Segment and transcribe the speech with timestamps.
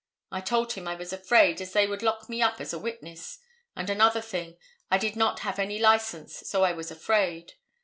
[0.31, 3.37] I told him I was afraid, as they would lock me up as a witness,
[3.75, 4.57] and another thing,
[4.89, 7.53] I did not have any license, so I was afraid.